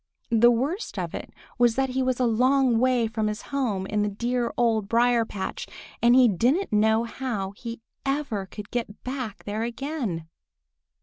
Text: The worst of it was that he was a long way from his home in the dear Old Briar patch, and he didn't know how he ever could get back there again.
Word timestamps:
The 0.31 0.49
worst 0.49 0.97
of 0.97 1.13
it 1.13 1.31
was 1.59 1.75
that 1.75 1.91
he 1.91 2.01
was 2.01 2.19
a 2.19 2.25
long 2.25 2.79
way 2.79 3.05
from 3.05 3.27
his 3.27 3.43
home 3.43 3.85
in 3.85 4.01
the 4.01 4.09
dear 4.09 4.51
Old 4.57 4.89
Briar 4.89 5.25
patch, 5.25 5.67
and 6.01 6.15
he 6.15 6.27
didn't 6.27 6.73
know 6.73 7.03
how 7.03 7.51
he 7.51 7.81
ever 8.03 8.47
could 8.47 8.71
get 8.71 9.03
back 9.03 9.43
there 9.43 9.61
again. 9.61 10.27